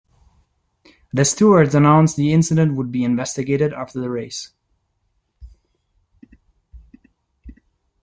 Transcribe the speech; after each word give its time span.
The 1.13 1.23
stewards 1.23 1.75
announced 1.75 2.15
the 2.17 2.33
incident 2.33 2.73
would 2.73 2.91
be 2.91 3.03
investigated 3.03 3.71
after 3.71 3.99
the 4.01 4.09
race. 4.09 4.51